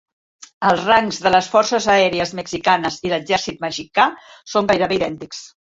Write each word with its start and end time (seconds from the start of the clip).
Els 0.69 0.85
rangs 0.91 1.19
de 1.25 1.33
les 1.35 1.49
Forces 1.57 1.89
Aèries 1.97 2.33
Mexicanes 2.41 2.99
i 3.09 3.15
l'Exèrcit 3.15 3.65
Mexicà 3.69 4.11
són 4.57 4.73
gairebé 4.75 5.01
idèntics. 5.03 5.51